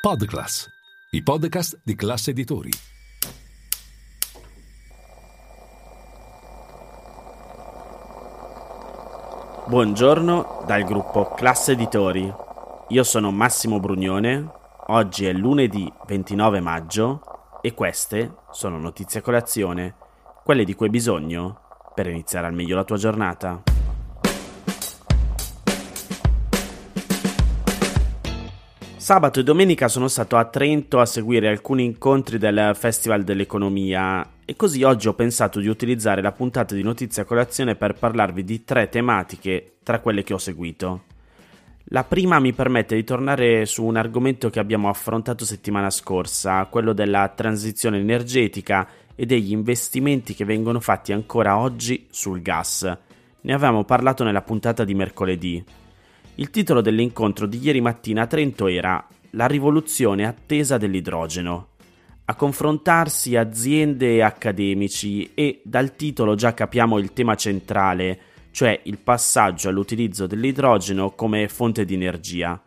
Podclass, 0.00 0.66
i 1.10 1.22
podcast 1.22 1.78
di 1.84 1.94
classe 1.94 2.30
editori. 2.30 2.70
Buongiorno 9.66 10.64
dal 10.66 10.84
gruppo 10.84 11.34
Classe 11.34 11.72
Editori. 11.72 12.32
Io 12.88 13.02
sono 13.02 13.30
Massimo 13.30 13.78
Brugnone. 13.78 14.50
Oggi 14.86 15.26
è 15.26 15.34
lunedì 15.34 15.92
29 16.06 16.60
maggio 16.60 17.58
e 17.60 17.74
queste 17.74 18.36
sono 18.52 18.78
notizie 18.78 19.20
a 19.20 19.22
colazione, 19.22 19.96
quelle 20.42 20.64
di 20.64 20.74
cui 20.74 20.86
hai 20.86 20.92
bisogno 20.92 21.60
per 21.94 22.06
iniziare 22.06 22.46
al 22.46 22.54
meglio 22.54 22.74
la 22.74 22.84
tua 22.84 22.96
giornata. 22.96 23.69
Sabato 29.10 29.40
e 29.40 29.42
domenica 29.42 29.88
sono 29.88 30.06
stato 30.06 30.36
a 30.36 30.44
Trento 30.44 31.00
a 31.00 31.04
seguire 31.04 31.48
alcuni 31.48 31.84
incontri 31.84 32.38
del 32.38 32.76
Festival 32.76 33.24
dell'Economia 33.24 34.24
e 34.44 34.54
così 34.54 34.84
oggi 34.84 35.08
ho 35.08 35.14
pensato 35.14 35.58
di 35.58 35.66
utilizzare 35.66 36.22
la 36.22 36.30
puntata 36.30 36.76
di 36.76 36.82
Notizia 36.84 37.24
Colazione 37.24 37.74
per 37.74 37.94
parlarvi 37.94 38.44
di 38.44 38.62
tre 38.62 38.88
tematiche 38.88 39.78
tra 39.82 39.98
quelle 39.98 40.22
che 40.22 40.32
ho 40.32 40.38
seguito. 40.38 41.06
La 41.86 42.04
prima 42.04 42.38
mi 42.38 42.52
permette 42.52 42.94
di 42.94 43.02
tornare 43.02 43.66
su 43.66 43.84
un 43.84 43.96
argomento 43.96 44.48
che 44.48 44.60
abbiamo 44.60 44.88
affrontato 44.88 45.44
settimana 45.44 45.90
scorsa, 45.90 46.64
quello 46.66 46.92
della 46.92 47.32
transizione 47.34 47.98
energetica 47.98 48.86
e 49.16 49.26
degli 49.26 49.50
investimenti 49.50 50.34
che 50.36 50.44
vengono 50.44 50.78
fatti 50.78 51.10
ancora 51.10 51.58
oggi 51.58 52.06
sul 52.10 52.42
gas. 52.42 52.82
Ne 53.40 53.52
avevamo 53.52 53.82
parlato 53.82 54.22
nella 54.22 54.42
puntata 54.42 54.84
di 54.84 54.94
mercoledì. 54.94 55.64
Il 56.40 56.48
titolo 56.48 56.80
dell'incontro 56.80 57.44
di 57.44 57.58
ieri 57.58 57.82
mattina 57.82 58.22
a 58.22 58.26
Trento 58.26 58.66
era 58.66 59.06
La 59.32 59.46
rivoluzione 59.46 60.26
attesa 60.26 60.78
dell'idrogeno. 60.78 61.72
A 62.24 62.34
confrontarsi 62.34 63.36
aziende 63.36 64.14
e 64.14 64.22
accademici 64.22 65.32
e 65.34 65.60
dal 65.62 65.96
titolo 65.96 66.34
già 66.36 66.54
capiamo 66.54 66.96
il 66.96 67.12
tema 67.12 67.34
centrale, 67.34 68.18
cioè 68.52 68.80
il 68.84 68.96
passaggio 68.96 69.68
all'utilizzo 69.68 70.26
dell'idrogeno 70.26 71.10
come 71.10 71.46
fonte 71.48 71.84
di 71.84 71.92
energia. 71.92 72.58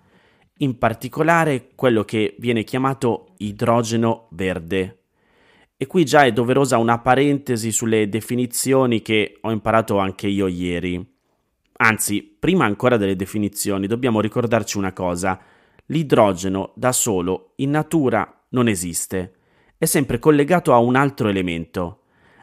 In 0.58 0.78
particolare 0.78 1.70
quello 1.74 2.04
che 2.04 2.36
viene 2.38 2.64
chiamato 2.64 3.30
idrogeno 3.38 4.28
verde. 4.34 5.06
E 5.76 5.88
qui 5.88 6.06
già 6.06 6.26
è 6.26 6.32
doverosa 6.32 6.78
una 6.78 7.00
parentesi 7.00 7.72
sulle 7.72 8.08
definizioni 8.08 9.02
che 9.02 9.40
ho 9.42 9.50
imparato 9.50 9.98
anche 9.98 10.28
io 10.28 10.46
ieri. 10.46 11.04
Anzi, 11.78 12.33
prima 12.44 12.66
ancora 12.66 12.98
delle 12.98 13.16
definizioni, 13.16 13.88
dobbiamo 13.88 14.20
ricordarci 14.20 14.78
una 14.78 14.92
cosa. 14.92 15.40
L'idrogeno 15.86 16.74
da 16.76 16.92
solo 16.92 17.54
in 17.56 17.70
natura 17.70 18.44
non 18.50 18.68
esiste, 18.68 19.36
è 19.78 19.86
sempre 19.86 20.20
collegato 20.20 20.74
a 20.74 20.78
un 20.78 20.98
altro 20.98 21.30
elemento. 21.30 22.02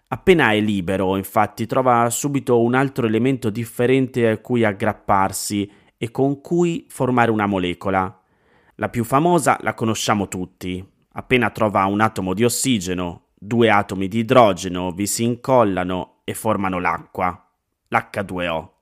Appena 0.09 0.53
è 0.53 0.61
libero, 0.61 1.19
infatti, 1.19 1.67
trova 1.67 2.09
subito 2.09 2.63
un 2.63 2.73
altro 2.73 3.07
elemento 3.07 3.51
differente 3.51 4.27
a 4.27 4.39
cui 4.39 4.65
aggrapparsi 4.65 5.71
e 5.99 6.11
con 6.11 6.41
cui 6.41 6.87
formare 6.89 7.31
una 7.31 7.45
molecola. 7.45 8.23
La 8.77 8.89
più 8.89 9.05
famosa 9.05 9.59
la 9.61 9.75
conosciamo 9.75 10.29
tutti. 10.29 10.83
Appena 11.13 11.51
trova 11.51 11.85
un 11.85 12.01
atomo 12.01 12.33
di 12.33 12.43
ossigeno, 12.43 13.33
due 13.35 13.69
atomi 13.69 14.09
di 14.09 14.21
idrogeno 14.21 14.93
vi 14.93 15.07
si 15.07 15.25
incollano 15.25 16.23
e 16.25 16.33
formano 16.33 16.81
l'acqua, 16.81 17.51
l'H2O. 17.89 18.80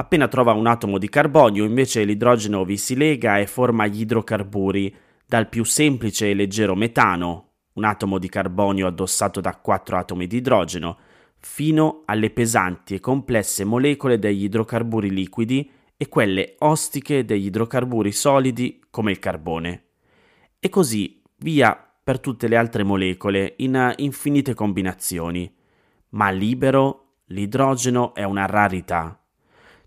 Appena 0.00 0.28
trova 0.28 0.54
un 0.54 0.66
atomo 0.66 0.96
di 0.96 1.10
carbonio, 1.10 1.62
invece 1.62 2.04
l'idrogeno 2.04 2.64
vi 2.64 2.78
si 2.78 2.96
lega 2.96 3.36
e 3.36 3.46
forma 3.46 3.86
gli 3.86 4.00
idrocarburi, 4.00 4.96
dal 5.26 5.46
più 5.46 5.62
semplice 5.62 6.30
e 6.30 6.34
leggero 6.34 6.74
metano, 6.74 7.48
un 7.74 7.84
atomo 7.84 8.16
di 8.16 8.30
carbonio 8.30 8.86
addossato 8.86 9.42
da 9.42 9.54
quattro 9.56 9.98
atomi 9.98 10.26
di 10.26 10.38
idrogeno, 10.38 10.96
fino 11.36 12.00
alle 12.06 12.30
pesanti 12.30 12.94
e 12.94 13.00
complesse 13.00 13.64
molecole 13.64 14.18
degli 14.18 14.44
idrocarburi 14.44 15.10
liquidi 15.10 15.70
e 15.98 16.08
quelle 16.08 16.54
ostiche 16.60 17.26
degli 17.26 17.44
idrocarburi 17.44 18.10
solidi 18.10 18.82
come 18.88 19.10
il 19.10 19.18
carbone. 19.18 19.84
E 20.58 20.70
così 20.70 21.20
via 21.40 21.78
per 22.02 22.20
tutte 22.20 22.48
le 22.48 22.56
altre 22.56 22.84
molecole 22.84 23.52
in 23.58 23.92
infinite 23.98 24.54
combinazioni. 24.54 25.54
Ma 26.12 26.30
libero 26.30 27.16
l'idrogeno 27.26 28.14
è 28.14 28.22
una 28.22 28.46
rarità. 28.46 29.19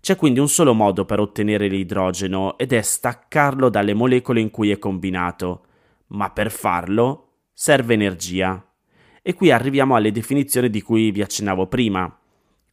C'è 0.04 0.16
quindi 0.16 0.38
un 0.38 0.50
solo 0.50 0.74
modo 0.74 1.06
per 1.06 1.18
ottenere 1.18 1.66
l'idrogeno 1.66 2.58
ed 2.58 2.74
è 2.74 2.82
staccarlo 2.82 3.70
dalle 3.70 3.94
molecole 3.94 4.38
in 4.38 4.50
cui 4.50 4.70
è 4.70 4.78
combinato, 4.78 5.64
ma 6.08 6.28
per 6.28 6.50
farlo 6.50 7.28
serve 7.54 7.94
energia. 7.94 8.62
E 9.22 9.32
qui 9.32 9.50
arriviamo 9.50 9.94
alle 9.96 10.12
definizioni 10.12 10.68
di 10.68 10.82
cui 10.82 11.10
vi 11.10 11.22
accennavo 11.22 11.68
prima. 11.68 12.18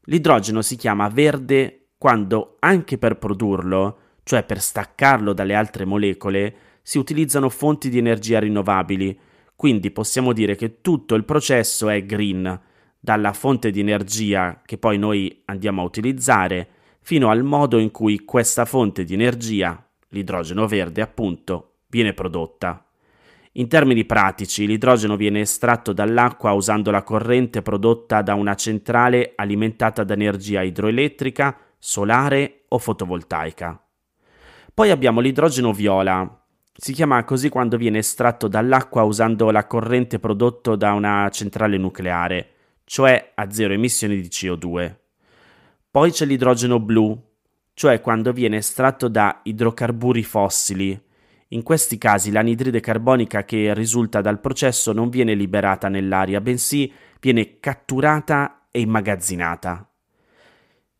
L'idrogeno 0.08 0.62
si 0.62 0.76
chiama 0.76 1.08
verde 1.08 1.92
quando 1.98 2.58
anche 2.60 2.98
per 2.98 3.18
produrlo, 3.18 4.00
cioè 4.24 4.44
per 4.44 4.60
staccarlo 4.60 5.32
dalle 5.32 5.56
altre 5.56 5.86
molecole, 5.86 6.56
si 6.82 6.98
utilizzano 6.98 7.48
fonti 7.48 7.90
di 7.90 7.98
energia 7.98 8.40
rinnovabili, 8.40 9.18
quindi 9.56 9.92
possiamo 9.92 10.34
dire 10.34 10.56
che 10.56 10.82
tutto 10.82 11.16
il 11.16 11.24
processo 11.24 11.88
è 11.88 12.06
green, 12.06 12.60
dalla 13.00 13.32
fonte 13.32 13.72
di 13.72 13.80
energia 13.80 14.62
che 14.66 14.78
poi 14.78 14.98
noi 14.98 15.44
andiamo 15.46 15.82
a 15.82 15.86
utilizzare, 15.86 16.72
fino 17.02 17.30
al 17.30 17.44
modo 17.44 17.78
in 17.78 17.92
cui 17.92 18.24
questa 18.24 18.66
fonte 18.66 19.04
di 19.04 19.14
energia, 19.14 19.84
l'idrogeno 20.10 20.68
verde 20.68 21.02
appunto, 21.02 21.74
viene 21.88 22.14
prodotta. 22.14 22.86
In 23.56 23.68
termini 23.68 24.06
pratici, 24.06 24.66
l'idrogeno 24.66 25.18
viene 25.18 25.42
estratto 25.42 25.92
dall'acqua 25.92 26.54
usando 26.54 26.90
la 26.90 27.04
corrente 27.04 27.62
prodotta 27.62 28.22
da 28.22 28.34
una 28.34 28.56
centrale 28.56 29.34
alimentata 29.36 30.06
da 30.06 30.14
energia 30.14 30.62
idroelettrica, 30.62 31.58
solare 31.78 32.64
o 32.70 32.78
fotovoltaica. 32.78 33.84
Poi 34.74 34.90
abbiamo 34.90 35.20
l'idrogeno 35.20 35.74
viola. 35.74 36.42
Si 36.74 36.94
chiama 36.94 37.22
così 37.26 37.50
quando 37.50 37.76
viene 37.76 37.98
estratto 37.98 38.48
dall'acqua 38.48 39.04
usando 39.04 39.52
la 39.52 39.68
corrente 39.68 40.18
prodotta 40.18 40.78
da 40.78 40.94
una 40.94 41.28
centrale 41.30 41.78
nucleare, 41.78 42.52
cioè 42.86 43.34
a 43.36 43.52
zero 43.52 43.74
emissioni 43.74 44.22
di 44.22 44.30
CO2. 44.30 45.01
Poi 45.92 46.12
c'è 46.12 46.26
l'idrogeno 46.26 46.80
blu, 46.80 47.22
cioè 47.74 48.00
quando 48.00 48.32
viene 48.32 48.56
estratto 48.56 49.10
da 49.10 49.42
idrocarburi 49.44 50.24
fossili. 50.24 50.98
In 51.50 51.64
questi 51.64 51.98
casi 51.98 52.32
l'anidride 52.32 52.80
carbonica 52.80 53.44
che 53.44 53.74
risulta 53.74 54.22
dal 54.22 54.40
processo 54.40 54.94
non 54.94 55.10
viene 55.10 55.34
liberata 55.34 55.90
nell'aria, 55.90 56.40
bensì 56.40 56.90
viene 57.20 57.60
catturata 57.60 58.68
e 58.72 58.80
immagazzinata. 58.80 59.86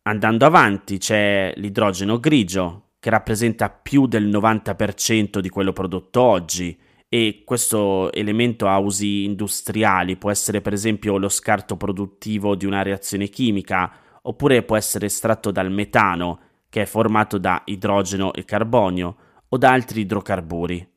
Andando 0.02 0.44
avanti 0.44 0.98
c'è 0.98 1.54
l'idrogeno 1.56 2.20
grigio, 2.20 2.88
che 3.00 3.08
rappresenta 3.08 3.70
più 3.70 4.06
del 4.06 4.28
90% 4.28 5.38
di 5.38 5.48
quello 5.48 5.72
prodotto 5.72 6.20
oggi, 6.20 6.78
e 7.08 7.42
questo 7.46 8.12
elemento 8.12 8.68
ha 8.68 8.78
usi 8.78 9.24
industriali, 9.24 10.18
può 10.18 10.30
essere 10.30 10.60
per 10.60 10.74
esempio 10.74 11.16
lo 11.16 11.30
scarto 11.30 11.78
produttivo 11.78 12.54
di 12.56 12.66
una 12.66 12.82
reazione 12.82 13.28
chimica 13.28 13.90
oppure 14.22 14.62
può 14.62 14.76
essere 14.76 15.06
estratto 15.06 15.50
dal 15.50 15.70
metano, 15.70 16.40
che 16.68 16.82
è 16.82 16.86
formato 16.86 17.38
da 17.38 17.62
idrogeno 17.66 18.32
e 18.32 18.44
carbonio, 18.44 19.16
o 19.48 19.56
da 19.58 19.72
altri 19.72 20.00
idrocarburi. 20.00 20.88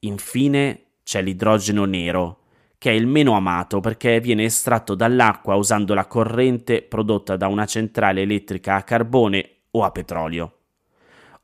Infine 0.00 0.84
c'è 1.02 1.20
l'idrogeno 1.22 1.84
nero, 1.84 2.38
che 2.78 2.90
è 2.90 2.94
il 2.94 3.06
meno 3.06 3.32
amato 3.32 3.80
perché 3.80 4.20
viene 4.20 4.44
estratto 4.44 4.94
dall'acqua 4.94 5.54
usando 5.56 5.92
la 5.92 6.06
corrente 6.06 6.82
prodotta 6.82 7.36
da 7.36 7.46
una 7.46 7.66
centrale 7.66 8.22
elettrica 8.22 8.76
a 8.76 8.82
carbone 8.82 9.50
o 9.72 9.84
a 9.84 9.90
petrolio. 9.90 10.58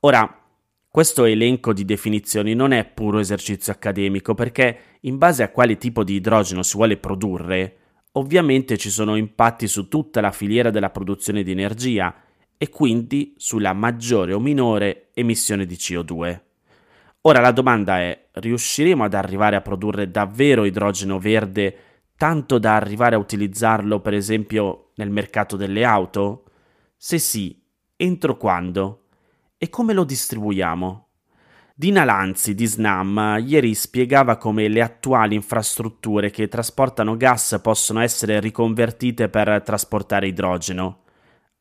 Ora, 0.00 0.40
questo 0.88 1.24
elenco 1.24 1.74
di 1.74 1.84
definizioni 1.84 2.54
non 2.54 2.72
è 2.72 2.86
puro 2.86 3.18
esercizio 3.18 3.72
accademico 3.72 4.34
perché 4.34 4.78
in 5.00 5.18
base 5.18 5.42
a 5.42 5.50
quale 5.50 5.76
tipo 5.76 6.04
di 6.04 6.14
idrogeno 6.14 6.62
si 6.62 6.76
vuole 6.76 6.96
produrre, 6.96 7.76
Ovviamente 8.16 8.78
ci 8.78 8.90
sono 8.90 9.16
impatti 9.16 9.68
su 9.68 9.88
tutta 9.88 10.20
la 10.20 10.32
filiera 10.32 10.70
della 10.70 10.90
produzione 10.90 11.42
di 11.42 11.50
energia 11.50 12.14
e 12.56 12.70
quindi 12.70 13.34
sulla 13.36 13.74
maggiore 13.74 14.32
o 14.32 14.40
minore 14.40 15.10
emissione 15.12 15.66
di 15.66 15.74
CO2. 15.74 16.40
Ora 17.22 17.40
la 17.40 17.52
domanda 17.52 17.98
è, 17.98 18.28
riusciremo 18.32 19.04
ad 19.04 19.12
arrivare 19.12 19.56
a 19.56 19.60
produrre 19.60 20.10
davvero 20.10 20.64
idrogeno 20.64 21.18
verde 21.18 21.78
tanto 22.16 22.58
da 22.58 22.76
arrivare 22.76 23.16
a 23.16 23.18
utilizzarlo 23.18 24.00
per 24.00 24.14
esempio 24.14 24.92
nel 24.94 25.10
mercato 25.10 25.56
delle 25.56 25.84
auto? 25.84 26.44
Se 26.96 27.18
sì, 27.18 27.62
entro 27.96 28.38
quando? 28.38 29.08
E 29.58 29.68
come 29.68 29.92
lo 29.92 30.04
distribuiamo? 30.04 31.05
Dina 31.78 32.04
Lanzi 32.04 32.54
di 32.54 32.64
Snam 32.64 33.36
ieri 33.46 33.74
spiegava 33.74 34.38
come 34.38 34.66
le 34.66 34.80
attuali 34.80 35.34
infrastrutture 35.34 36.30
che 36.30 36.48
trasportano 36.48 37.18
gas 37.18 37.60
possono 37.62 38.00
essere 38.00 38.40
riconvertite 38.40 39.28
per 39.28 39.60
trasportare 39.62 40.26
idrogeno. 40.26 41.02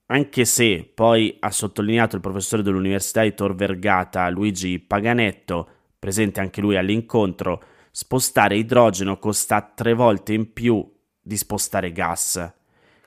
Anche 0.05 0.45
se, 0.45 0.89
poi 0.95 1.35
ha 1.41 1.51
sottolineato 1.51 2.15
il 2.15 2.21
professore 2.21 2.63
dell'Università 2.63 3.23
di 3.23 3.33
Tor 3.33 3.55
Vergata 3.55 4.29
Luigi 4.29 4.79
Paganetto, 4.79 5.69
presente 5.99 6.39
anche 6.39 6.61
lui 6.61 6.77
all'incontro, 6.77 7.61
spostare 7.91 8.55
idrogeno 8.55 9.19
costa 9.19 9.69
tre 9.75 9.93
volte 9.93 10.31
in 10.31 10.53
più 10.53 10.89
di 11.21 11.35
spostare 11.35 11.91
gas. 11.91 12.53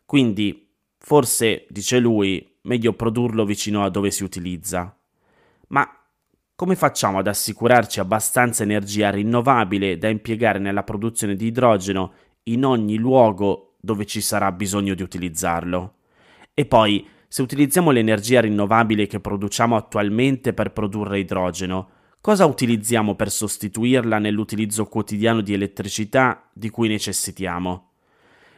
Quindi, 0.04 0.74
forse, 0.98 1.64
dice 1.70 2.00
lui, 2.00 2.58
meglio 2.64 2.92
produrlo 2.92 3.46
vicino 3.46 3.82
a 3.82 3.88
dove 3.88 4.10
si 4.10 4.24
utilizza. 4.24 4.94
Ma 5.68 5.97
come 6.58 6.74
facciamo 6.74 7.18
ad 7.18 7.28
assicurarci 7.28 8.00
abbastanza 8.00 8.64
energia 8.64 9.10
rinnovabile 9.10 9.96
da 9.96 10.08
impiegare 10.08 10.58
nella 10.58 10.82
produzione 10.82 11.36
di 11.36 11.46
idrogeno 11.46 12.12
in 12.48 12.64
ogni 12.64 12.96
luogo 12.96 13.76
dove 13.80 14.04
ci 14.06 14.20
sarà 14.20 14.50
bisogno 14.50 14.94
di 14.94 15.02
utilizzarlo? 15.04 15.94
E 16.52 16.66
poi, 16.66 17.06
se 17.28 17.42
utilizziamo 17.42 17.92
l'energia 17.92 18.40
rinnovabile 18.40 19.06
che 19.06 19.20
produciamo 19.20 19.76
attualmente 19.76 20.52
per 20.52 20.72
produrre 20.72 21.20
idrogeno, 21.20 21.90
cosa 22.20 22.44
utilizziamo 22.44 23.14
per 23.14 23.30
sostituirla 23.30 24.18
nell'utilizzo 24.18 24.86
quotidiano 24.86 25.42
di 25.42 25.54
elettricità 25.54 26.50
di 26.52 26.70
cui 26.70 26.88
necessitiamo? 26.88 27.90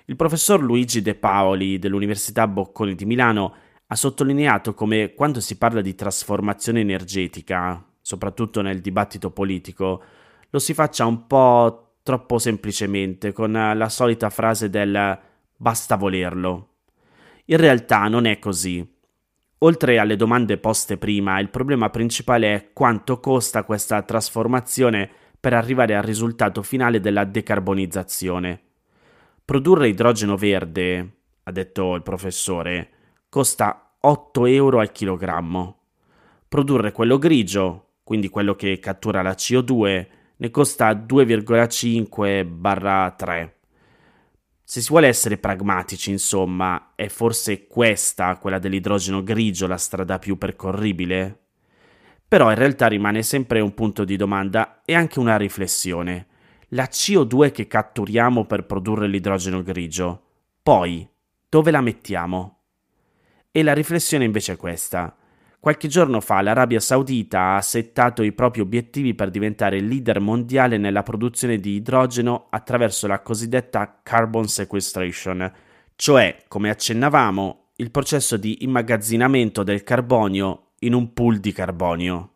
Il 0.07 0.17
professor 0.17 0.63
Luigi 0.63 1.03
De 1.03 1.17
Paoli 1.17 1.79
dell'Università 1.79 2.49
Bocconi 2.49 2.95
di 2.95 3.05
Milano 3.05 3.55
ha 3.89 3.95
sottolineato 3.95 4.73
come 4.73 5.13
quando 5.13 5.41
si 5.41 5.59
parla 5.59 5.83
di 5.83 5.95
trasformazione 5.95 6.81
energetica, 6.81 7.85
soprattutto 8.11 8.61
nel 8.61 8.81
dibattito 8.81 9.31
politico, 9.31 10.03
lo 10.51 10.59
si 10.59 10.75
faccia 10.75 11.07
un 11.07 11.29
po' 11.29 11.99
troppo 12.03 12.39
semplicemente, 12.39 13.33
con 13.33 13.53
la 13.53 13.89
solita 13.89 14.31
frase 14.31 14.69
del 14.69 15.17
basta 15.55 15.95
volerlo. 15.95 16.69
In 17.47 17.57
realtà 17.57 18.09
non 18.09 18.25
è 18.25 18.41
così. 18.41 18.85
Oltre 19.59 19.99
alle 20.01 20.17
domande 20.17 20.59
poste 20.59 20.97
prima, 20.97 21.39
il 21.39 21.51
problema 21.51 21.89
principale 21.91 22.55
è 22.55 22.73
quanto 22.73 23.21
costa 23.21 23.63
questa 23.63 24.03
trasformazione 24.03 25.09
per 25.39 25.53
arrivare 25.53 25.95
al 25.95 26.03
risultato 26.03 26.63
finale 26.63 26.99
della 26.99 27.25
decarbonizzazione. 27.25 28.61
Produrre 29.45 29.89
idrogeno 29.89 30.37
verde, 30.37 31.11
ha 31.45 31.53
detto 31.53 31.95
il 31.95 32.03
professore, 32.03 32.91
costa 33.29 33.95
8 34.01 34.47
euro 34.47 34.81
al 34.81 34.91
chilogrammo. 34.91 35.77
Produrre 36.49 36.91
quello 36.91 37.19
grigio, 37.19 37.90
quindi 38.11 38.29
quello 38.29 38.57
che 38.57 38.81
cattura 38.81 39.23
la 39.23 39.35
CO2, 39.35 40.07
ne 40.35 40.51
costa 40.51 40.91
2,5-3. 40.91 43.51
Se 44.65 44.81
si 44.81 44.89
vuole 44.89 45.07
essere 45.07 45.39
pragmatici, 45.39 46.11
insomma, 46.11 46.95
è 46.97 47.07
forse 47.07 47.69
questa, 47.69 48.37
quella 48.39 48.59
dell'idrogeno 48.59 49.23
grigio, 49.23 49.69
la 49.69 49.77
strada 49.77 50.19
più 50.19 50.39
percorribile? 50.39 51.39
Però 52.27 52.51
in 52.51 52.57
realtà 52.57 52.89
rimane 52.89 53.23
sempre 53.23 53.61
un 53.61 53.75
punto 53.75 54.05
di 54.05 54.17
domanda 54.17 54.83
e 54.85 54.95
anche 54.95 55.21
una 55.21 55.37
riflessione. 55.37 56.27
La 56.71 56.89
CO2 56.91 57.53
che 57.53 57.69
catturiamo 57.69 58.45
per 58.45 58.67
produrre 58.67 59.07
l'idrogeno 59.07 59.63
grigio, 59.63 60.21
poi 60.65 61.09
dove 61.49 61.71
la 61.71 61.81
mettiamo? 61.81 62.63
E 63.53 63.63
la 63.63 63.73
riflessione 63.73 64.25
invece 64.25 64.55
è 64.55 64.57
questa. 64.57 65.15
Qualche 65.61 65.89
giorno 65.89 66.23
fa 66.23 66.41
l'Arabia 66.41 66.81
Saudita 66.81 67.57
ha 67.57 67.61
settato 67.61 68.23
i 68.23 68.33
propri 68.33 68.63
obiettivi 68.63 69.15
per 69.15 69.29
diventare 69.29 69.79
leader 69.79 70.19
mondiale 70.19 70.79
nella 70.79 71.03
produzione 71.03 71.59
di 71.59 71.75
idrogeno 71.75 72.47
attraverso 72.49 73.07
la 73.07 73.21
cosiddetta 73.21 74.01
carbon 74.03 74.49
sequestration, 74.49 75.53
cioè, 75.97 76.45
come 76.49 76.71
accennavamo, 76.71 77.73
il 77.77 77.91
processo 77.91 78.39
di 78.39 78.65
immagazzinamento 78.65 79.63
del 79.63 79.83
carbonio 79.83 80.69
in 80.79 80.95
un 80.95 81.13
pool 81.13 81.41
di 81.41 81.53
carbonio. 81.53 82.33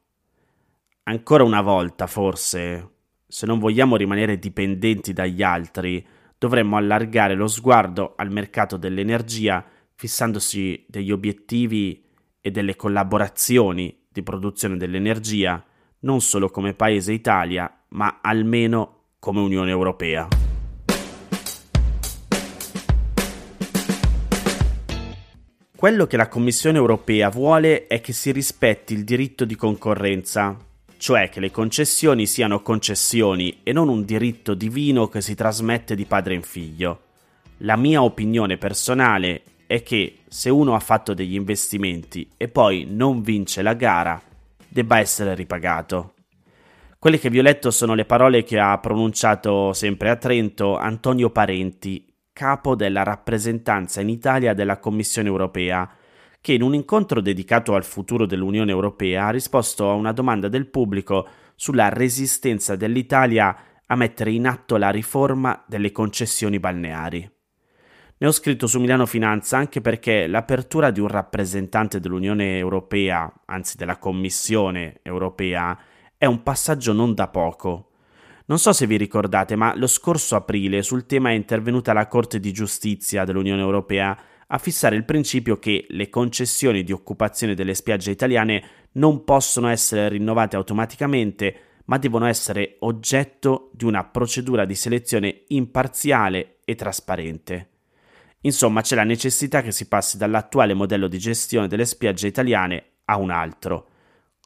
Ancora 1.04 1.44
una 1.44 1.62
volta, 1.62 2.06
forse, 2.06 2.90
se 3.26 3.46
non 3.46 3.58
vogliamo 3.58 3.96
rimanere 3.96 4.38
dipendenti 4.38 5.14
dagli 5.14 5.42
altri, 5.42 6.06
dovremmo 6.36 6.76
allargare 6.76 7.34
lo 7.34 7.46
sguardo 7.46 8.12
al 8.16 8.30
mercato 8.30 8.76
dell'energia 8.76 9.64
fissandosi 9.94 10.84
degli 10.86 11.10
obiettivi 11.10 12.03
e 12.46 12.50
delle 12.50 12.76
collaborazioni 12.76 14.02
di 14.12 14.22
produzione 14.22 14.76
dell'energia 14.76 15.64
non 16.00 16.20
solo 16.20 16.50
come 16.50 16.74
Paese 16.74 17.14
Italia, 17.14 17.74
ma 17.88 18.18
almeno 18.20 19.04
come 19.18 19.40
Unione 19.40 19.70
Europea. 19.70 20.28
Quello 25.74 26.06
che 26.06 26.18
la 26.18 26.28
Commissione 26.28 26.76
europea 26.76 27.30
vuole 27.30 27.86
è 27.86 28.02
che 28.02 28.12
si 28.12 28.30
rispetti 28.30 28.92
il 28.92 29.04
diritto 29.04 29.46
di 29.46 29.56
concorrenza, 29.56 30.54
cioè 30.98 31.30
che 31.30 31.40
le 31.40 31.50
concessioni 31.50 32.26
siano 32.26 32.60
concessioni 32.60 33.60
e 33.62 33.72
non 33.72 33.88
un 33.88 34.04
diritto 34.04 34.52
divino 34.52 35.08
che 35.08 35.22
si 35.22 35.34
trasmette 35.34 35.94
di 35.94 36.04
padre 36.04 36.34
in 36.34 36.42
figlio. 36.42 37.00
La 37.58 37.76
mia 37.76 38.02
opinione 38.02 38.58
personale 38.58 39.44
è 39.66 39.82
che 39.82 40.18
se 40.28 40.50
uno 40.50 40.74
ha 40.74 40.80
fatto 40.80 41.14
degli 41.14 41.34
investimenti 41.34 42.30
e 42.36 42.48
poi 42.48 42.86
non 42.88 43.22
vince 43.22 43.62
la 43.62 43.74
gara, 43.74 44.20
debba 44.68 44.98
essere 44.98 45.34
ripagato. 45.34 46.14
Quelle 46.98 47.18
che 47.18 47.30
vi 47.30 47.38
ho 47.38 47.42
letto 47.42 47.70
sono 47.70 47.94
le 47.94 48.06
parole 48.06 48.44
che 48.44 48.58
ha 48.58 48.78
pronunciato 48.78 49.72
sempre 49.72 50.10
a 50.10 50.16
Trento 50.16 50.76
Antonio 50.76 51.30
Parenti, 51.30 52.06
capo 52.32 52.74
della 52.74 53.02
rappresentanza 53.02 54.00
in 54.00 54.08
Italia 54.08 54.54
della 54.54 54.78
Commissione 54.78 55.28
europea, 55.28 55.88
che 56.40 56.52
in 56.52 56.62
un 56.62 56.74
incontro 56.74 57.20
dedicato 57.20 57.74
al 57.74 57.84
futuro 57.84 58.26
dell'Unione 58.26 58.70
europea 58.70 59.26
ha 59.26 59.30
risposto 59.30 59.88
a 59.88 59.94
una 59.94 60.12
domanda 60.12 60.48
del 60.48 60.66
pubblico 60.66 61.26
sulla 61.54 61.88
resistenza 61.88 62.74
dell'Italia 62.74 63.56
a 63.86 63.96
mettere 63.96 64.32
in 64.32 64.46
atto 64.46 64.76
la 64.76 64.90
riforma 64.90 65.62
delle 65.66 65.92
concessioni 65.92 66.58
balneari. 66.58 67.33
Ne 68.24 68.30
ho 68.30 68.32
scritto 68.32 68.66
su 68.66 68.80
Milano 68.80 69.04
Finanza 69.04 69.58
anche 69.58 69.82
perché 69.82 70.26
l'apertura 70.26 70.90
di 70.90 70.98
un 70.98 71.08
rappresentante 71.08 72.00
dell'Unione 72.00 72.56
Europea, 72.56 73.30
anzi 73.44 73.76
della 73.76 73.98
Commissione 73.98 75.00
Europea, 75.02 75.78
è 76.16 76.24
un 76.24 76.42
passaggio 76.42 76.94
non 76.94 77.12
da 77.12 77.28
poco. 77.28 77.90
Non 78.46 78.58
so 78.58 78.72
se 78.72 78.86
vi 78.86 78.96
ricordate, 78.96 79.56
ma 79.56 79.76
lo 79.76 79.86
scorso 79.86 80.36
aprile 80.36 80.80
sul 80.80 81.04
tema 81.04 81.28
è 81.28 81.34
intervenuta 81.34 81.92
la 81.92 82.06
Corte 82.06 82.40
di 82.40 82.50
Giustizia 82.50 83.26
dell'Unione 83.26 83.60
Europea 83.60 84.18
a 84.46 84.56
fissare 84.56 84.96
il 84.96 85.04
principio 85.04 85.58
che 85.58 85.84
le 85.90 86.08
concessioni 86.08 86.82
di 86.82 86.92
occupazione 86.92 87.52
delle 87.52 87.74
spiagge 87.74 88.10
italiane 88.10 88.64
non 88.92 89.22
possono 89.24 89.68
essere 89.68 90.08
rinnovate 90.08 90.56
automaticamente, 90.56 91.56
ma 91.84 91.98
devono 91.98 92.24
essere 92.24 92.76
oggetto 92.78 93.68
di 93.74 93.84
una 93.84 94.02
procedura 94.02 94.64
di 94.64 94.74
selezione 94.74 95.42
imparziale 95.48 96.60
e 96.64 96.74
trasparente. 96.74 97.68
Insomma, 98.46 98.82
c'è 98.82 98.94
la 98.94 99.04
necessità 99.04 99.62
che 99.62 99.72
si 99.72 99.88
passi 99.88 100.16
dall'attuale 100.18 100.74
modello 100.74 101.08
di 101.08 101.18
gestione 101.18 101.66
delle 101.66 101.86
spiagge 101.86 102.26
italiane 102.26 102.92
a 103.06 103.16
un 103.16 103.30
altro. 103.30 103.88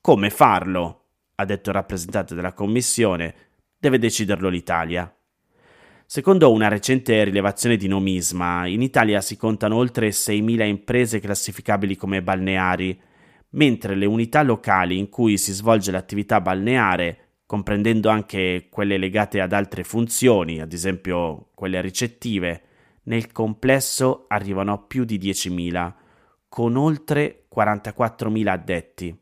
Come 0.00 0.31
farlo? 0.31 0.95
ha 1.40 1.45
detto 1.45 1.69
il 1.69 1.76
rappresentante 1.76 2.35
della 2.35 2.52
Commissione, 2.52 3.35
deve 3.78 3.99
deciderlo 3.99 4.49
l'Italia. 4.49 5.12
Secondo 6.05 6.50
una 6.50 6.67
recente 6.67 7.23
rilevazione 7.23 7.76
di 7.76 7.87
Nomisma, 7.87 8.67
in 8.67 8.83
Italia 8.83 9.21
si 9.21 9.37
contano 9.37 9.76
oltre 9.76 10.09
6.000 10.09 10.67
imprese 10.67 11.21
classificabili 11.21 11.95
come 11.95 12.23
balneari, 12.23 13.00
mentre 13.50 13.95
le 13.95 14.07
unità 14.07 14.43
locali 14.43 14.99
in 14.99 15.09
cui 15.09 15.38
si 15.38 15.52
svolge 15.52 15.93
l'attività 15.93 16.40
balneare, 16.40 17.37
comprendendo 17.47 18.09
anche 18.09 18.67
quelle 18.69 18.97
legate 18.97 19.40
ad 19.40 19.52
altre 19.52 19.85
funzioni, 19.85 20.61
ad 20.61 20.73
esempio 20.73 21.50
quelle 21.55 21.81
ricettive, 21.81 22.62
nel 23.09 23.33
complesso 23.33 24.27
arrivano 24.29 24.73
a 24.73 24.79
più 24.79 25.05
di 25.05 25.19
10.000, 25.19 25.93
con 26.49 26.77
oltre 26.77 27.47
44.000 27.55 28.47
addetti. 28.47 29.19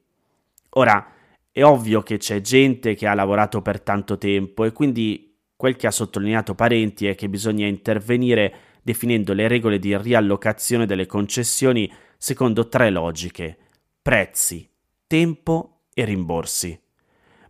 Ora, 0.70 1.12
è 1.50 1.64
ovvio 1.64 2.02
che 2.02 2.18
c'è 2.18 2.40
gente 2.40 2.94
che 2.94 3.06
ha 3.06 3.14
lavorato 3.14 3.62
per 3.62 3.80
tanto 3.80 4.18
tempo 4.18 4.64
e 4.64 4.72
quindi 4.72 5.36
quel 5.56 5.76
che 5.76 5.86
ha 5.86 5.90
sottolineato 5.90 6.54
Parenti 6.54 7.06
è 7.06 7.14
che 7.14 7.28
bisogna 7.28 7.66
intervenire 7.66 8.54
definendo 8.82 9.32
le 9.32 9.48
regole 9.48 9.78
di 9.78 9.96
riallocazione 9.96 10.84
delle 10.84 11.06
concessioni 11.06 11.90
secondo 12.18 12.68
tre 12.68 12.90
logiche: 12.90 13.56
prezzi, 14.02 14.68
tempo 15.06 15.84
e 15.94 16.04
rimborsi. 16.04 16.78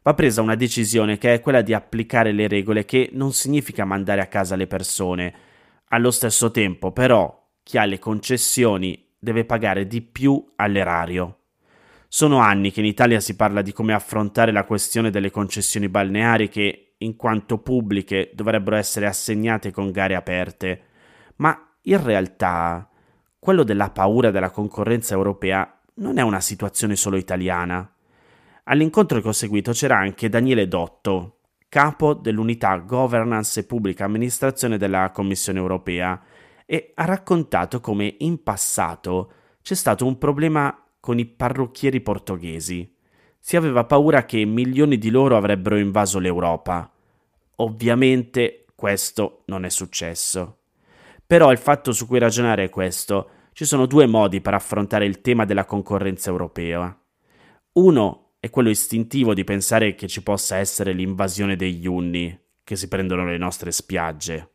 Va 0.02 0.14
presa 0.14 0.40
una 0.40 0.55
decisione 0.55 1.19
che 1.19 1.35
è 1.35 1.40
quella 1.40 1.62
di 1.62 1.75
applicare 1.75 2.31
le 2.31 2.47
regole, 2.47 2.85
che 2.85 3.09
non 3.12 3.33
significa 3.33 3.85
mandare 3.85 4.21
a 4.21 4.26
casa 4.26 4.55
le 4.55 4.69
persone, 4.69 5.35
allo 5.88 6.11
stesso 6.11 6.50
tempo, 6.50 6.93
però, 6.93 7.49
chi 7.62 7.78
ha 7.78 7.85
le 7.85 7.99
concessioni 7.99 9.14
deve 9.19 9.45
pagare 9.45 9.87
di 9.87 10.02
più 10.02 10.52
all'erario. 10.57 11.38
Sono 12.09 12.38
anni 12.38 12.71
che 12.71 12.81
in 12.81 12.87
Italia 12.87 13.21
si 13.21 13.37
parla 13.37 13.62
di 13.62 13.73
come 13.73 13.93
affrontare 13.93 14.52
la 14.52 14.64
questione 14.64 15.11
delle 15.11 15.31
concessioni 15.31 15.88
balneari 15.88 16.49
che, 16.49 16.95
in 16.99 17.16
quanto 17.16 17.59
pubbliche, 17.59 18.31
dovrebbero 18.35 18.76
essere 18.76 19.07
assegnate 19.07 19.71
con 19.71 19.90
gare 19.90 20.14
aperte, 20.14 20.83
ma 21.37 21.76
in 21.83 22.02
realtà 22.02 22.88
quello 23.38 23.64
della 23.64 23.90
paura 23.90 24.31
della 24.31 24.50
concorrenza 24.50 25.14
europea 25.14 25.81
non 25.95 26.19
è 26.19 26.23
una 26.23 26.40
situazione 26.40 26.97
solo 26.97 27.16
italiana. 27.16 27.88
All'incontro 28.64 29.21
che 29.21 29.28
ho 29.28 29.33
seguito 29.33 29.73
c'era 29.73 29.97
anche 29.97 30.28
Daniele 30.28 30.66
Dotto, 30.66 31.36
capo 31.68 32.14
dell'unità 32.14 32.76
Governance 32.78 33.61
e 33.61 33.64
Pubblica 33.64 34.04
Amministrazione 34.04 34.78
della 34.78 35.11
Commissione 35.11 35.58
europea, 35.58 36.20
e 36.64 36.92
ha 36.94 37.04
raccontato 37.04 37.80
come 37.80 38.16
in 38.18 38.42
passato 38.42 39.32
c'è 39.62 39.75
stato 39.75 40.04
un 40.04 40.18
problema 40.18 40.76
con 41.00 41.18
i 41.18 41.25
parrucchieri 41.25 42.00
portoghesi. 42.00 42.94
Si 43.38 43.56
aveva 43.56 43.85
paura 43.85 44.25
che 44.25 44.44
milioni 44.44 44.99
di 44.99 45.11
loro 45.11 45.37
avrebbero 45.37 45.76
invaso 45.76 46.18
l'Europa. 46.18 46.90
Ovviamente 47.56 48.64
questo 48.75 49.42
non 49.46 49.64
è 49.64 49.68
successo. 49.68 50.58
Però 51.25 51.52
il 51.52 51.58
fatto 51.58 51.92
su 51.92 52.06
cui 52.06 52.18
ragionare 52.18 52.64
è 52.64 52.70
questo. 52.70 53.30
Ci 53.52 53.64
sono 53.64 53.87
due 53.87 54.06
modi 54.06 54.40
per 54.40 54.54
affrontare 54.54 55.06
il 55.06 55.20
tema 55.20 55.44
della 55.44 55.64
concorrenza 55.64 56.30
europea. 56.30 56.96
Uno 57.73 58.25
è 58.46 58.50
quello 58.50 58.70
istintivo 58.70 59.34
di 59.34 59.44
pensare 59.44 59.94
che 59.94 60.06
ci 60.06 60.22
possa 60.22 60.56
essere 60.56 60.92
l'invasione 60.92 61.56
degli 61.56 61.86
unni 61.86 62.38
che 62.62 62.76
si 62.76 62.86
prendono 62.88 63.24
le 63.24 63.38
nostre 63.38 63.72
spiagge. 63.72 64.50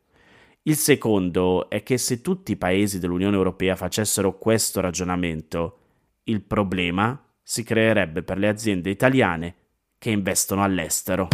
Il 0.63 0.75
secondo 0.75 1.69
è 1.69 1.83
che 1.83 1.97
se 1.97 2.21
tutti 2.21 2.53
i 2.53 2.57
paesi 2.57 2.99
dell'Unione 2.99 3.35
Europea 3.35 3.75
facessero 3.75 4.37
questo 4.37 4.79
ragionamento, 4.79 5.77
il 6.25 6.41
problema 6.41 7.21
si 7.41 7.63
creerebbe 7.63 8.23
per 8.23 8.37
le 8.37 8.47
aziende 8.47 8.89
italiane 8.89 9.55
che 9.97 10.09
investono 10.09 10.63
all'estero. 10.63 11.27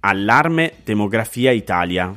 Allarme 0.00 0.74
Demografia 0.82 1.50
Italia. 1.50 2.14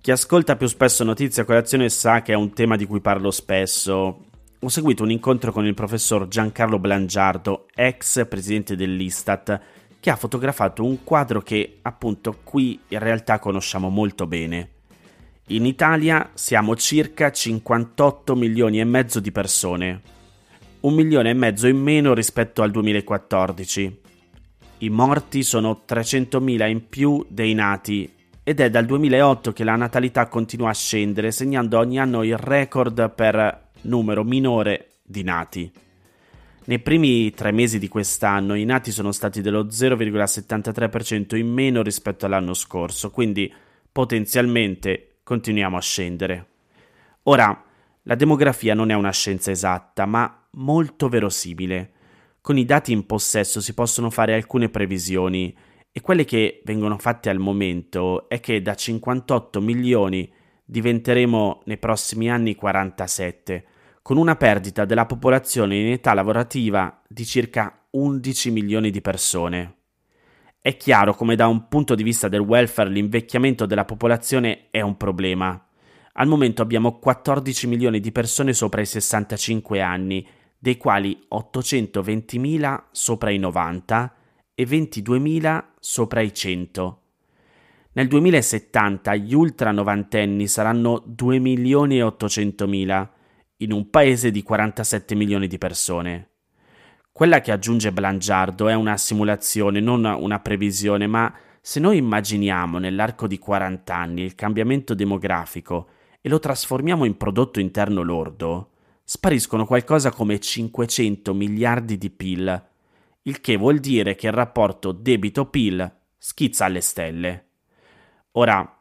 Chi 0.00 0.10
ascolta 0.10 0.56
più 0.56 0.66
spesso 0.68 1.04
Notizia 1.04 1.44
Colazione 1.44 1.88
sa 1.90 2.22
che 2.22 2.32
è 2.32 2.36
un 2.36 2.52
tema 2.54 2.76
di 2.76 2.86
cui 2.86 3.00
parlo 3.00 3.30
spesso. 3.30 4.22
Ho 4.60 4.68
seguito 4.68 5.04
un 5.04 5.12
incontro 5.12 5.52
con 5.52 5.66
il 5.66 5.74
professor 5.74 6.26
Giancarlo 6.26 6.80
Blangiardo, 6.80 7.68
ex 7.72 8.26
presidente 8.26 8.74
dell'Istat, 8.74 9.60
che 10.00 10.10
ha 10.10 10.16
fotografato 10.16 10.82
un 10.82 11.04
quadro 11.04 11.40
che 11.42 11.78
appunto 11.82 12.40
qui 12.42 12.80
in 12.88 12.98
realtà 12.98 13.38
conosciamo 13.38 13.88
molto 13.88 14.26
bene. 14.26 14.70
In 15.48 15.64
Italia 15.64 16.30
siamo 16.34 16.74
circa 16.74 17.30
58 17.30 18.34
milioni 18.34 18.80
e 18.80 18.84
mezzo 18.84 19.20
di 19.20 19.30
persone, 19.30 20.00
un 20.80 20.92
milione 20.92 21.30
e 21.30 21.34
mezzo 21.34 21.68
in 21.68 21.78
meno 21.78 22.12
rispetto 22.12 22.62
al 22.62 22.72
2014. 22.72 24.00
I 24.78 24.90
morti 24.90 25.44
sono 25.44 25.84
300.000 25.86 26.68
in 26.68 26.88
più 26.88 27.24
dei 27.28 27.54
nati 27.54 28.12
ed 28.42 28.58
è 28.58 28.70
dal 28.70 28.86
2008 28.86 29.52
che 29.52 29.62
la 29.62 29.76
natalità 29.76 30.26
continua 30.26 30.70
a 30.70 30.74
scendere, 30.74 31.30
segnando 31.30 31.78
ogni 31.78 32.00
anno 32.00 32.24
il 32.24 32.36
record 32.36 33.10
per 33.10 33.67
numero 33.82 34.24
minore 34.24 34.92
di 35.02 35.22
nati. 35.22 35.70
Nei 36.64 36.78
primi 36.80 37.30
tre 37.30 37.50
mesi 37.50 37.78
di 37.78 37.88
quest'anno 37.88 38.54
i 38.54 38.64
nati 38.64 38.90
sono 38.90 39.12
stati 39.12 39.40
dello 39.40 39.64
0,73% 39.64 41.36
in 41.36 41.52
meno 41.52 41.82
rispetto 41.82 42.26
all'anno 42.26 42.54
scorso, 42.54 43.10
quindi 43.10 43.52
potenzialmente 43.90 45.20
continuiamo 45.22 45.76
a 45.76 45.80
scendere. 45.80 46.46
Ora, 47.24 47.64
la 48.02 48.14
demografia 48.14 48.74
non 48.74 48.90
è 48.90 48.94
una 48.94 49.12
scienza 49.12 49.50
esatta, 49.50 50.06
ma 50.06 50.46
molto 50.52 51.08
verosimile 51.08 51.92
con 52.48 52.56
i 52.56 52.64
dati 52.64 52.92
in 52.92 53.04
possesso 53.04 53.60
si 53.60 53.74
possono 53.74 54.08
fare 54.08 54.32
alcune 54.32 54.70
previsioni 54.70 55.54
e 55.92 56.00
quelle 56.00 56.24
che 56.24 56.62
vengono 56.64 56.96
fatte 56.96 57.28
al 57.28 57.38
momento 57.38 58.26
è 58.26 58.40
che 58.40 58.62
da 58.62 58.74
58 58.74 59.60
milioni 59.60 60.32
diventeremo 60.70 61.62
nei 61.64 61.78
prossimi 61.78 62.30
anni 62.30 62.54
47, 62.54 63.64
con 64.02 64.18
una 64.18 64.36
perdita 64.36 64.84
della 64.84 65.06
popolazione 65.06 65.76
in 65.76 65.92
età 65.92 66.12
lavorativa 66.12 67.02
di 67.08 67.24
circa 67.24 67.86
11 67.90 68.50
milioni 68.50 68.90
di 68.90 69.00
persone. 69.00 69.76
È 70.60 70.76
chiaro 70.76 71.14
come 71.14 71.36
da 71.36 71.46
un 71.46 71.68
punto 71.68 71.94
di 71.94 72.02
vista 72.02 72.28
del 72.28 72.40
welfare 72.40 72.90
l'invecchiamento 72.90 73.64
della 73.64 73.86
popolazione 73.86 74.68
è 74.70 74.82
un 74.82 74.98
problema. 74.98 75.66
Al 76.12 76.28
momento 76.28 76.60
abbiamo 76.60 76.98
14 76.98 77.66
milioni 77.66 77.98
di 77.98 78.12
persone 78.12 78.52
sopra 78.52 78.82
i 78.82 78.86
65 78.86 79.80
anni 79.80 80.26
dei 80.58 80.76
quali 80.76 81.18
820.000 81.32 82.82
sopra 82.90 83.30
i 83.30 83.38
90 83.38 84.14
e 84.54 84.64
22.000 84.64 85.64
sopra 85.78 86.20
i 86.20 86.34
100. 86.34 87.02
Nel 87.98 88.06
2070 88.06 89.16
gli 89.16 89.34
ultra 89.34 89.72
novantenni 89.72 90.46
saranno 90.46 91.02
2 91.04 91.40
milioni 91.40 91.98
e 91.98 92.04
800.000 92.04 93.08
in 93.56 93.72
un 93.72 93.90
paese 93.90 94.30
di 94.30 94.40
47 94.40 95.16
milioni 95.16 95.48
di 95.48 95.58
persone. 95.58 96.28
Quella 97.10 97.40
che 97.40 97.50
aggiunge 97.50 97.90
Blangiardo 97.90 98.68
è 98.68 98.74
una 98.74 98.96
simulazione, 98.96 99.80
non 99.80 100.04
una 100.04 100.38
previsione, 100.38 101.08
ma 101.08 101.34
se 101.60 101.80
noi 101.80 101.96
immaginiamo 101.96 102.78
nell'arco 102.78 103.26
di 103.26 103.36
40 103.36 103.92
anni 103.92 104.22
il 104.22 104.36
cambiamento 104.36 104.94
demografico 104.94 105.88
e 106.20 106.28
lo 106.28 106.38
trasformiamo 106.38 107.04
in 107.04 107.16
prodotto 107.16 107.58
interno 107.58 108.02
lordo, 108.02 108.74
spariscono 109.02 109.66
qualcosa 109.66 110.12
come 110.12 110.38
500 110.38 111.34
miliardi 111.34 111.98
di 111.98 112.10
PIL, 112.10 112.64
il 113.22 113.40
che 113.40 113.56
vuol 113.56 113.80
dire 113.80 114.14
che 114.14 114.28
il 114.28 114.34
rapporto 114.34 114.92
debito-PIL 114.92 115.96
schizza 116.16 116.64
alle 116.64 116.80
stelle. 116.80 117.47
Ora, 118.32 118.78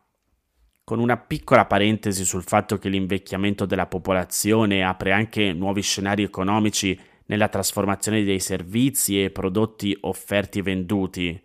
con 0.83 0.99
una 0.99 1.17
piccola 1.17 1.65
parentesi 1.65 2.23
sul 2.23 2.43
fatto 2.43 2.77
che 2.77 2.89
l'invecchiamento 2.89 3.65
della 3.65 3.87
popolazione 3.87 4.83
apre 4.83 5.11
anche 5.11 5.51
nuovi 5.51 5.81
scenari 5.81 6.23
economici 6.23 6.97
nella 7.25 7.49
trasformazione 7.49 8.23
dei 8.23 8.39
servizi 8.39 9.21
e 9.21 9.31
prodotti 9.31 9.97
offerti 10.01 10.59
e 10.59 10.61
venduti. 10.61 11.41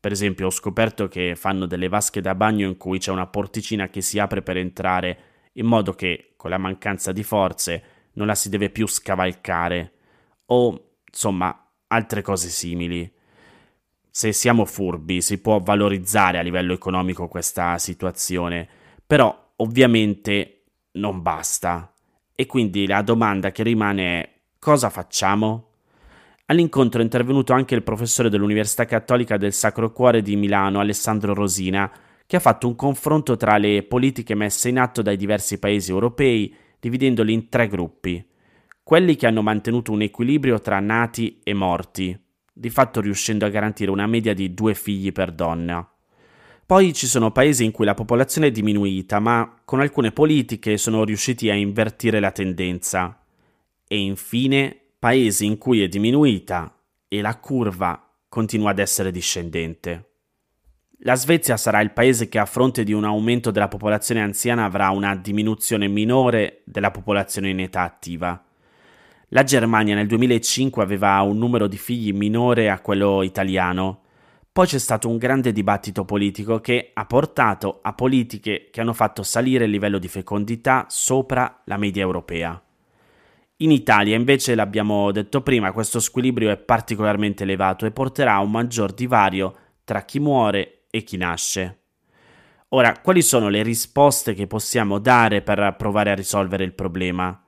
Per 0.00 0.12
esempio, 0.12 0.46
ho 0.46 0.50
scoperto 0.50 1.08
che 1.08 1.34
fanno 1.36 1.66
delle 1.66 1.88
vasche 1.88 2.20
da 2.20 2.34
bagno 2.34 2.66
in 2.66 2.76
cui 2.76 2.98
c'è 2.98 3.10
una 3.10 3.26
porticina 3.26 3.88
che 3.88 4.00
si 4.00 4.18
apre 4.18 4.40
per 4.40 4.56
entrare, 4.56 5.18
in 5.54 5.66
modo 5.66 5.92
che, 5.92 6.32
con 6.36 6.50
la 6.50 6.58
mancanza 6.58 7.12
di 7.12 7.22
forze, 7.22 7.82
non 8.12 8.26
la 8.26 8.34
si 8.34 8.48
deve 8.48 8.70
più 8.70 8.86
scavalcare 8.86 9.92
o 10.46 10.92
insomma 11.06 11.68
altre 11.88 12.22
cose 12.22 12.48
simili. 12.48 13.12
Se 14.16 14.32
siamo 14.32 14.64
furbi 14.64 15.20
si 15.20 15.42
può 15.42 15.60
valorizzare 15.60 16.38
a 16.38 16.40
livello 16.40 16.72
economico 16.72 17.28
questa 17.28 17.76
situazione, 17.76 18.66
però 19.06 19.52
ovviamente 19.56 20.62
non 20.92 21.20
basta. 21.20 21.92
E 22.34 22.46
quindi 22.46 22.86
la 22.86 23.02
domanda 23.02 23.50
che 23.50 23.62
rimane 23.62 24.22
è 24.22 24.32
cosa 24.58 24.88
facciamo? 24.88 25.72
All'incontro 26.46 27.00
è 27.00 27.04
intervenuto 27.04 27.52
anche 27.52 27.74
il 27.74 27.82
professore 27.82 28.30
dell'Università 28.30 28.86
Cattolica 28.86 29.36
del 29.36 29.52
Sacro 29.52 29.92
Cuore 29.92 30.22
di 30.22 30.34
Milano, 30.34 30.80
Alessandro 30.80 31.34
Rosina, 31.34 31.92
che 32.24 32.36
ha 32.36 32.40
fatto 32.40 32.66
un 32.66 32.74
confronto 32.74 33.36
tra 33.36 33.58
le 33.58 33.82
politiche 33.82 34.34
messe 34.34 34.70
in 34.70 34.78
atto 34.78 35.02
dai 35.02 35.18
diversi 35.18 35.58
paesi 35.58 35.90
europei 35.90 36.56
dividendoli 36.80 37.34
in 37.34 37.50
tre 37.50 37.68
gruppi. 37.68 38.26
Quelli 38.82 39.14
che 39.14 39.26
hanno 39.26 39.42
mantenuto 39.42 39.92
un 39.92 40.00
equilibrio 40.00 40.58
tra 40.58 40.80
nati 40.80 41.40
e 41.44 41.52
morti, 41.52 42.18
di 42.58 42.70
fatto 42.70 43.02
riuscendo 43.02 43.44
a 43.44 43.50
garantire 43.50 43.90
una 43.90 44.06
media 44.06 44.32
di 44.32 44.54
due 44.54 44.72
figli 44.72 45.12
per 45.12 45.30
donna. 45.30 45.86
Poi 46.64 46.94
ci 46.94 47.06
sono 47.06 47.30
paesi 47.30 47.64
in 47.64 47.70
cui 47.70 47.84
la 47.84 47.92
popolazione 47.92 48.46
è 48.46 48.50
diminuita, 48.50 49.20
ma 49.20 49.60
con 49.62 49.80
alcune 49.80 50.10
politiche 50.10 50.78
sono 50.78 51.04
riusciti 51.04 51.50
a 51.50 51.54
invertire 51.54 52.18
la 52.18 52.30
tendenza. 52.30 53.20
E 53.86 53.98
infine 53.98 54.74
paesi 54.98 55.44
in 55.44 55.58
cui 55.58 55.82
è 55.82 55.88
diminuita 55.88 56.74
e 57.08 57.20
la 57.20 57.36
curva 57.36 58.10
continua 58.26 58.70
ad 58.70 58.78
essere 58.78 59.10
discendente. 59.10 60.12
La 61.00 61.14
Svezia 61.14 61.58
sarà 61.58 61.82
il 61.82 61.92
paese 61.92 62.26
che 62.30 62.38
a 62.38 62.46
fronte 62.46 62.84
di 62.84 62.94
un 62.94 63.04
aumento 63.04 63.50
della 63.50 63.68
popolazione 63.68 64.22
anziana 64.22 64.64
avrà 64.64 64.88
una 64.88 65.14
diminuzione 65.14 65.88
minore 65.88 66.62
della 66.64 66.90
popolazione 66.90 67.50
in 67.50 67.60
età 67.60 67.82
attiva. 67.82 68.45
La 69.30 69.42
Germania 69.42 69.96
nel 69.96 70.06
2005 70.06 70.84
aveva 70.84 71.20
un 71.22 71.36
numero 71.36 71.66
di 71.66 71.76
figli 71.76 72.12
minore 72.12 72.70
a 72.70 72.78
quello 72.78 73.22
italiano. 73.22 74.02
Poi 74.52 74.66
c'è 74.68 74.78
stato 74.78 75.08
un 75.08 75.16
grande 75.16 75.50
dibattito 75.50 76.04
politico 76.04 76.60
che 76.60 76.92
ha 76.94 77.04
portato 77.06 77.80
a 77.82 77.92
politiche 77.92 78.68
che 78.70 78.80
hanno 78.80 78.92
fatto 78.92 79.24
salire 79.24 79.64
il 79.64 79.72
livello 79.72 79.98
di 79.98 80.06
fecondità 80.06 80.86
sopra 80.88 81.62
la 81.64 81.76
media 81.76 82.02
europea. 82.02 82.62
In 83.56 83.72
Italia 83.72 84.14
invece, 84.14 84.54
l'abbiamo 84.54 85.10
detto 85.10 85.40
prima, 85.40 85.72
questo 85.72 85.98
squilibrio 85.98 86.50
è 86.50 86.56
particolarmente 86.56 87.42
elevato 87.42 87.84
e 87.84 87.90
porterà 87.90 88.34
a 88.34 88.42
un 88.42 88.52
maggior 88.52 88.92
divario 88.92 89.56
tra 89.82 90.02
chi 90.02 90.20
muore 90.20 90.84
e 90.88 91.02
chi 91.02 91.16
nasce. 91.16 91.80
Ora, 92.68 93.00
quali 93.00 93.22
sono 93.22 93.48
le 93.48 93.64
risposte 93.64 94.34
che 94.34 94.46
possiamo 94.46 95.00
dare 95.00 95.42
per 95.42 95.74
provare 95.76 96.12
a 96.12 96.14
risolvere 96.14 96.62
il 96.62 96.74
problema? 96.74 97.40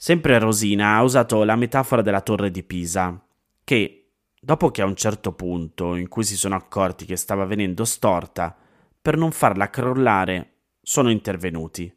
Sempre 0.00 0.38
Rosina 0.38 0.94
ha 0.94 1.02
usato 1.02 1.42
la 1.42 1.56
metafora 1.56 2.02
della 2.02 2.20
torre 2.20 2.52
di 2.52 2.62
Pisa, 2.62 3.20
che, 3.64 4.12
dopo 4.40 4.70
che 4.70 4.80
a 4.80 4.84
un 4.84 4.94
certo 4.94 5.32
punto 5.32 5.96
in 5.96 6.06
cui 6.06 6.22
si 6.22 6.36
sono 6.36 6.54
accorti 6.54 7.04
che 7.04 7.16
stava 7.16 7.44
venendo 7.44 7.84
storta, 7.84 8.56
per 9.02 9.16
non 9.16 9.32
farla 9.32 9.70
crollare, 9.70 10.52
sono 10.80 11.10
intervenuti. 11.10 11.92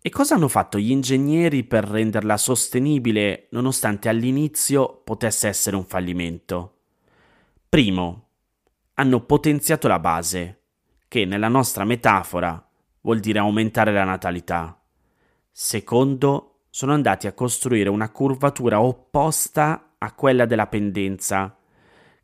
E 0.00 0.10
cosa 0.10 0.34
hanno 0.34 0.48
fatto 0.48 0.76
gli 0.76 0.90
ingegneri 0.90 1.62
per 1.62 1.84
renderla 1.84 2.36
sostenibile 2.36 3.46
nonostante 3.52 4.08
all'inizio 4.08 5.00
potesse 5.04 5.46
essere 5.46 5.76
un 5.76 5.84
fallimento? 5.84 6.78
Primo, 7.68 8.30
hanno 8.94 9.20
potenziato 9.20 9.86
la 9.86 10.00
base, 10.00 10.62
che 11.06 11.24
nella 11.26 11.48
nostra 11.48 11.84
metafora 11.84 12.68
vuol 13.02 13.20
dire 13.20 13.38
aumentare 13.38 13.92
la 13.92 14.02
natalità. 14.02 14.82
Secondo, 15.52 16.49
sono 16.70 16.92
andati 16.92 17.26
a 17.26 17.32
costruire 17.32 17.90
una 17.90 18.10
curvatura 18.10 18.80
opposta 18.80 19.94
a 19.98 20.14
quella 20.14 20.46
della 20.46 20.68
pendenza, 20.68 21.58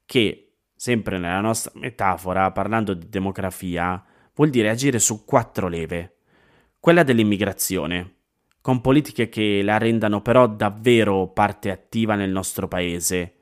che, 0.07 0.53
sempre 0.75 1.19
nella 1.19 1.41
nostra 1.41 1.73
metafora, 1.75 2.51
parlando 2.53 2.95
di 2.95 3.09
demografia, 3.09 4.03
vuol 4.35 4.51
dire 4.51 4.71
agire 4.71 4.99
su 4.99 5.25
quattro 5.25 5.69
leve 5.69 6.17
quella 6.87 7.03
dell'immigrazione, 7.03 8.15
con 8.61 8.81
politiche 8.81 9.29
che 9.29 9.61
la 9.65 9.77
rendano 9.77 10.23
però 10.23 10.47
davvero 10.47 11.27
parte 11.27 11.73
attiva 11.73 12.15
nel 12.15 12.31
nostro 12.31 12.69
paese. 12.69 13.35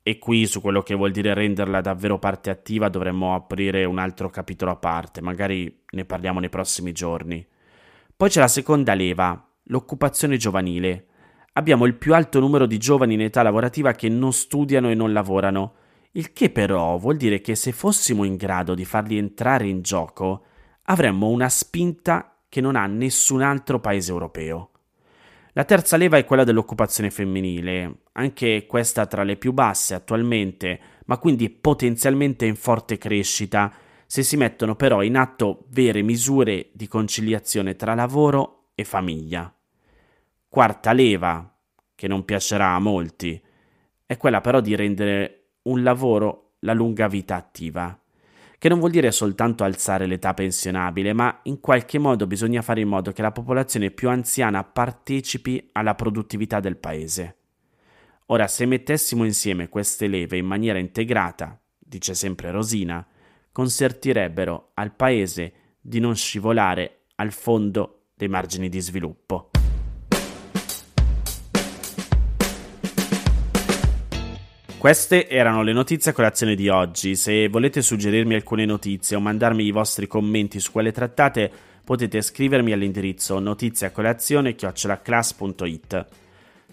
E 0.00 0.18
qui 0.20 0.46
su 0.46 0.60
quello 0.60 0.80
che 0.82 0.94
vuol 0.94 1.10
dire 1.10 1.34
renderla 1.34 1.80
davvero 1.80 2.20
parte 2.20 2.50
attiva 2.50 2.88
dovremmo 2.88 3.34
aprire 3.34 3.84
un 3.84 3.98
altro 3.98 4.30
capitolo 4.30 4.70
a 4.70 4.76
parte, 4.76 5.20
magari 5.20 5.82
ne 5.90 6.04
parliamo 6.04 6.38
nei 6.38 6.50
prossimi 6.50 6.92
giorni. 6.92 7.44
Poi 8.16 8.28
c'è 8.28 8.38
la 8.38 8.46
seconda 8.46 8.94
leva, 8.94 9.44
l'occupazione 9.64 10.36
giovanile. 10.36 11.06
Abbiamo 11.54 11.86
il 11.86 11.94
più 11.94 12.14
alto 12.14 12.40
numero 12.40 12.66
di 12.66 12.78
giovani 12.78 13.14
in 13.14 13.22
età 13.22 13.42
lavorativa 13.42 13.92
che 13.92 14.08
non 14.08 14.32
studiano 14.32 14.90
e 14.90 14.94
non 14.94 15.12
lavorano, 15.12 15.74
il 16.12 16.32
che 16.32 16.50
però 16.50 16.96
vuol 16.98 17.16
dire 17.16 17.40
che 17.40 17.54
se 17.54 17.72
fossimo 17.72 18.24
in 18.24 18.36
grado 18.36 18.74
di 18.74 18.84
farli 18.84 19.18
entrare 19.18 19.66
in 19.66 19.82
gioco, 19.82 20.44
avremmo 20.84 21.28
una 21.28 21.48
spinta 21.48 22.36
che 22.48 22.60
non 22.60 22.76
ha 22.76 22.86
nessun 22.86 23.42
altro 23.42 23.80
paese 23.80 24.12
europeo. 24.12 24.70
La 25.54 25.64
terza 25.64 25.96
leva 25.96 26.16
è 26.16 26.24
quella 26.24 26.44
dell'occupazione 26.44 27.10
femminile, 27.10 28.02
anche 28.12 28.66
questa 28.66 29.06
tra 29.06 29.22
le 29.22 29.36
più 29.36 29.52
basse 29.52 29.94
attualmente, 29.94 30.80
ma 31.06 31.18
quindi 31.18 31.48
potenzialmente 31.50 32.44
in 32.44 32.56
forte 32.56 32.98
crescita, 32.98 33.72
se 34.06 34.22
si 34.22 34.36
mettono 34.36 34.74
però 34.74 35.02
in 35.02 35.16
atto 35.16 35.64
vere 35.68 36.02
misure 36.02 36.70
di 36.72 36.88
conciliazione 36.88 37.76
tra 37.76 37.94
lavoro 37.94 38.63
e 38.74 38.84
famiglia. 38.84 39.52
Quarta 40.48 40.92
leva, 40.92 41.54
che 41.94 42.08
non 42.08 42.24
piacerà 42.24 42.74
a 42.74 42.78
molti, 42.78 43.40
è 44.06 44.16
quella 44.16 44.40
però 44.40 44.60
di 44.60 44.74
rendere 44.74 45.50
un 45.62 45.82
lavoro 45.82 46.56
la 46.60 46.72
lunga 46.72 47.08
vita 47.08 47.36
attiva 47.36 47.98
che 48.64 48.70
non 48.70 48.78
vuol 48.78 48.92
dire 48.92 49.12
soltanto 49.12 49.62
alzare 49.62 50.06
l'età 50.06 50.32
pensionabile, 50.32 51.12
ma 51.12 51.40
in 51.42 51.60
qualche 51.60 51.98
modo 51.98 52.26
bisogna 52.26 52.62
fare 52.62 52.80
in 52.80 52.88
modo 52.88 53.12
che 53.12 53.20
la 53.20 53.30
popolazione 53.30 53.90
più 53.90 54.08
anziana 54.08 54.64
partecipi 54.64 55.68
alla 55.72 55.94
produttività 55.94 56.60
del 56.60 56.78
paese. 56.78 57.36
Ora, 58.28 58.46
se 58.46 58.64
mettessimo 58.64 59.26
insieme 59.26 59.68
queste 59.68 60.06
leve 60.06 60.38
in 60.38 60.46
maniera 60.46 60.78
integrata, 60.78 61.60
dice 61.78 62.14
sempre 62.14 62.50
Rosina, 62.50 63.06
consentirebbero 63.52 64.70
al 64.72 64.94
paese 64.94 65.52
di 65.78 66.00
non 66.00 66.16
scivolare 66.16 67.02
al 67.16 67.32
fondo 67.32 68.03
dei 68.14 68.28
margini 68.28 68.68
di 68.68 68.80
sviluppo. 68.80 69.50
Queste 74.84 75.28
erano 75.28 75.62
le 75.62 75.72
notizie 75.72 76.10
a 76.10 76.14
colazione 76.14 76.54
di 76.54 76.68
oggi. 76.68 77.16
Se 77.16 77.48
volete 77.48 77.80
suggerirmi 77.80 78.34
alcune 78.34 78.66
notizie 78.66 79.16
o 79.16 79.20
mandarmi 79.20 79.64
i 79.64 79.70
vostri 79.70 80.06
commenti 80.06 80.60
su 80.60 80.72
quelle 80.72 80.92
trattate, 80.92 81.50
potete 81.82 82.20
scrivermi 82.20 82.70
all'indirizzo 82.70 83.38
notiziacolazione.it. 83.38 86.06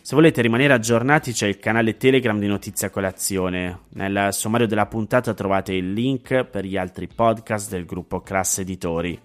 Se 0.02 0.16
volete 0.16 0.42
rimanere 0.42 0.74
aggiornati 0.74 1.32
c'è 1.32 1.48
il 1.48 1.60
canale 1.60 1.96
Telegram 1.96 2.38
di 2.38 2.48
Notizia 2.48 2.90
Colazione. 2.90 3.84
Nel 3.92 4.34
sommario 4.34 4.68
della 4.68 4.88
puntata 4.88 5.34
trovate 5.34 5.74
il 5.74 5.94
link 5.94 6.44
per 6.44 6.66
gli 6.66 6.76
altri 6.76 7.08
podcast 7.08 7.70
del 7.70 7.86
gruppo 7.86 8.20
Class 8.20 8.58
Editori. 8.58 9.18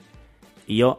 Io 0.67 0.99